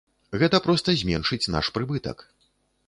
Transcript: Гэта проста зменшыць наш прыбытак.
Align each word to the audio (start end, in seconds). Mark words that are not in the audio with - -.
Гэта 0.43 0.59
проста 0.67 0.95
зменшыць 1.03 1.51
наш 1.59 1.65
прыбытак. 1.77 2.29